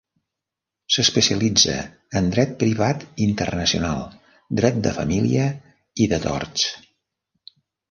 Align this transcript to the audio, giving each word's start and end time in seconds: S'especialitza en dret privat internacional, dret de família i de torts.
S'especialitza 0.95 1.75
en 2.21 2.31
dret 2.37 2.55
privat 2.63 3.05
internacional, 3.27 4.03
dret 4.63 4.81
de 4.89 4.95
família 4.99 5.47
i 6.07 6.11
de 6.17 6.23
torts. 6.27 6.67